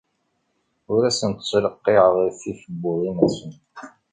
[0.93, 3.51] Ur asen-ttreqqiɛeɣ tikebbuḍin-nsen.